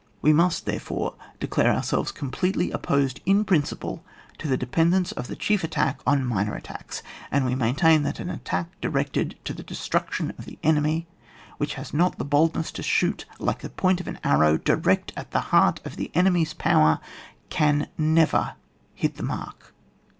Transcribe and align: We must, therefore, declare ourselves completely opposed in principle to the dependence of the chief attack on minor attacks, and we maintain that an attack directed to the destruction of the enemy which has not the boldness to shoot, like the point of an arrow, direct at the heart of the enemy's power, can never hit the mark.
We 0.23 0.33
must, 0.33 0.65
therefore, 0.65 1.13
declare 1.39 1.71
ourselves 1.71 2.11
completely 2.11 2.71
opposed 2.71 3.21
in 3.23 3.45
principle 3.45 4.03
to 4.39 4.47
the 4.47 4.57
dependence 4.57 5.11
of 5.11 5.27
the 5.27 5.35
chief 5.35 5.63
attack 5.63 5.99
on 6.07 6.25
minor 6.25 6.55
attacks, 6.55 7.03
and 7.31 7.45
we 7.45 7.53
maintain 7.53 8.01
that 8.01 8.19
an 8.19 8.31
attack 8.31 8.69
directed 8.81 9.35
to 9.43 9.53
the 9.53 9.61
destruction 9.61 10.33
of 10.39 10.45
the 10.45 10.57
enemy 10.63 11.05
which 11.59 11.75
has 11.75 11.93
not 11.93 12.17
the 12.17 12.25
boldness 12.25 12.71
to 12.71 12.81
shoot, 12.81 13.25
like 13.37 13.59
the 13.59 13.69
point 13.69 14.01
of 14.01 14.07
an 14.07 14.17
arrow, 14.23 14.57
direct 14.57 15.13
at 15.15 15.29
the 15.29 15.39
heart 15.53 15.79
of 15.85 15.97
the 15.97 16.09
enemy's 16.15 16.55
power, 16.55 16.99
can 17.51 17.87
never 17.95 18.55
hit 18.95 19.17
the 19.17 19.21
mark. 19.23 19.71